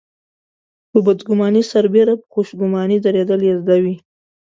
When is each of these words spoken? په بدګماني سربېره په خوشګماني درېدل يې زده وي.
په 0.91 0.97
بدګماني 1.05 1.63
سربېره 1.71 2.13
په 2.21 2.25
خوشګماني 2.33 2.97
درېدل 3.05 3.39
يې 3.47 3.53
زده 3.61 3.77
وي. 3.83 3.95